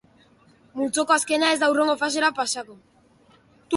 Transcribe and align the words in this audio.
Multzoko 0.79 1.15
azkena 1.15 1.51
ez 1.55 1.59
da 1.65 1.69
hurrengo 1.73 1.97
fasera 2.05 2.31
pasako. 2.41 2.79